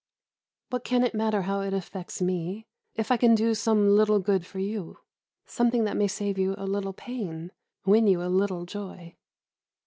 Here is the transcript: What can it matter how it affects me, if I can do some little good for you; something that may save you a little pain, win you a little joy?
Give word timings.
What 0.71 0.83
can 0.83 1.03
it 1.03 1.13
matter 1.13 1.43
how 1.43 1.61
it 1.61 1.75
affects 1.75 2.23
me, 2.23 2.65
if 2.95 3.11
I 3.11 3.17
can 3.17 3.35
do 3.35 3.53
some 3.53 3.87
little 3.95 4.17
good 4.17 4.47
for 4.47 4.57
you; 4.57 4.97
something 5.45 5.83
that 5.83 5.95
may 5.95 6.07
save 6.07 6.39
you 6.39 6.55
a 6.57 6.65
little 6.65 6.93
pain, 6.93 7.51
win 7.85 8.07
you 8.07 8.23
a 8.23 8.25
little 8.25 8.65
joy? 8.65 9.15